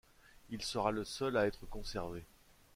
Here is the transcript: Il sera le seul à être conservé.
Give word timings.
Il 0.49 0.63
sera 0.63 0.89
le 0.89 1.03
seul 1.05 1.37
à 1.37 1.45
être 1.45 1.67
conservé. 1.67 2.25